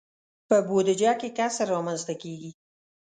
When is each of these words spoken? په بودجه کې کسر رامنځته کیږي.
په 0.49 0.55
بودجه 0.67 1.11
کې 1.19 1.29
کسر 1.37 1.65
رامنځته 1.73 2.13
کیږي. 2.21 2.51